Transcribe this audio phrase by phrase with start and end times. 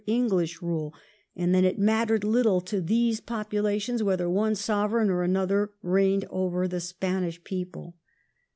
[0.05, 0.95] 113 English rule,
[1.35, 6.67] and that it mattered little to these populations whether one Sovereign or another reigned over
[6.67, 7.95] the Spanish people.